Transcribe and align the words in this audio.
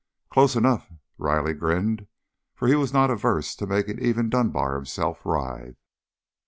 "Close 0.31 0.55
enough." 0.55 0.91
Riley 1.19 1.53
grinned, 1.53 2.07
for 2.55 2.67
he 2.67 2.73
was 2.73 2.91
not 2.91 3.11
averse 3.11 3.55
to 3.55 3.67
making 3.67 3.99
even 3.99 4.31
Dunbar 4.31 4.73
himself 4.73 5.23
writhe. 5.27 5.75